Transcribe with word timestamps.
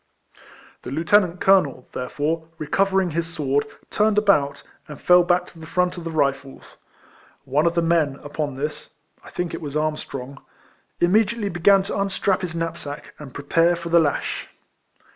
The 0.81 0.89
lieutenant 0.89 1.39
colonel, 1.41 1.87
therefore, 1.93 2.47
recover 2.57 2.99
ing 3.03 3.11
his 3.11 3.27
sword, 3.31 3.67
turned 3.91 4.17
about, 4.17 4.63
and 4.87 4.99
full 4.99 5.21
back 5.23 5.45
to 5.45 5.59
the 5.59 5.67
front 5.67 5.95
of 5.95 6.05
the 6.05 6.09
Rifles. 6.09 6.77
One 7.45 7.67
of 7.67 7.75
the 7.75 7.83
men, 7.83 8.15
upon 8.23 8.55
this 8.55 8.95
(I 9.23 9.29
think 9.29 9.53
it 9.53 9.61
was 9.61 9.77
Armstrong), 9.77 10.41
im 10.99 11.11
mediately 11.11 11.49
began 11.49 11.83
to 11.83 11.99
unstrap 11.99 12.41
his 12.41 12.55
knapsack, 12.55 13.13
and 13.19 13.31
prepare 13.31 13.75
for 13.75 13.89
the 13.89 13.99
lash. 13.99 14.47